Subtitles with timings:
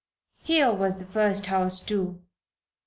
[0.41, 2.23] Here was the first house, too.